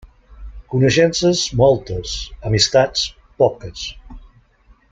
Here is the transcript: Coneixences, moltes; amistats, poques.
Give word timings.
Coneixences, 0.73 1.43
moltes; 1.59 2.15
amistats, 2.51 3.07
poques. 3.45 3.89